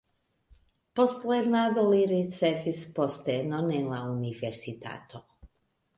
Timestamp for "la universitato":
3.95-5.27